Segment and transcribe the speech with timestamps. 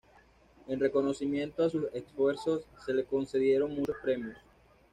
[0.67, 4.35] En reconocimiento a sus esfuerzos, se le concedieron muchos premios.